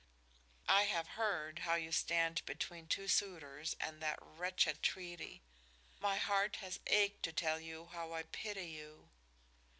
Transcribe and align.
"I 0.67 0.85
have 0.85 1.09
heard 1.09 1.59
how 1.59 1.75
you 1.75 1.91
stand 1.91 2.43
between 2.47 2.87
two 2.87 3.07
suitors 3.07 3.75
and 3.79 4.01
that 4.01 4.17
wretched 4.19 4.81
treaty. 4.81 5.43
My 5.99 6.17
heart 6.17 6.55
has 6.55 6.79
ached 6.87 7.21
to 7.21 7.31
tell 7.31 7.59
you 7.59 7.85
how 7.91 8.11
I 8.11 8.23
pity 8.23 8.69
you." 8.71 9.11